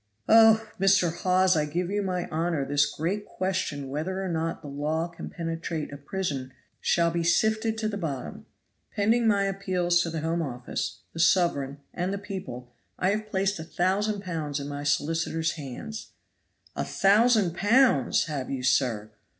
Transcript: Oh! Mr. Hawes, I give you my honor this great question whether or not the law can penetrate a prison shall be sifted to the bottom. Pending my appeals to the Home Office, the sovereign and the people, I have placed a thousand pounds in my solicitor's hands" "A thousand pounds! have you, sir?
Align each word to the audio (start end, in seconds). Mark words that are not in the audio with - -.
Oh! 0.27 0.67
Mr. 0.79 1.13
Hawes, 1.15 1.55
I 1.55 1.65
give 1.65 1.91
you 1.91 2.01
my 2.01 2.27
honor 2.29 2.65
this 2.65 2.87
great 2.87 3.23
question 3.23 3.87
whether 3.87 4.23
or 4.25 4.29
not 4.29 4.63
the 4.63 4.67
law 4.67 5.07
can 5.07 5.29
penetrate 5.29 5.93
a 5.93 5.97
prison 5.97 6.53
shall 6.79 7.11
be 7.11 7.23
sifted 7.23 7.77
to 7.77 7.87
the 7.87 7.99
bottom. 7.99 8.47
Pending 8.95 9.27
my 9.27 9.43
appeals 9.43 10.01
to 10.01 10.09
the 10.09 10.21
Home 10.21 10.41
Office, 10.41 11.01
the 11.13 11.19
sovereign 11.19 11.81
and 11.93 12.11
the 12.11 12.17
people, 12.17 12.73
I 12.97 13.11
have 13.11 13.29
placed 13.29 13.59
a 13.59 13.63
thousand 13.63 14.21
pounds 14.23 14.59
in 14.59 14.67
my 14.67 14.81
solicitor's 14.83 15.51
hands" 15.51 16.07
"A 16.75 16.83
thousand 16.83 17.53
pounds! 17.53 18.25
have 18.25 18.49
you, 18.49 18.63
sir? 18.63 19.11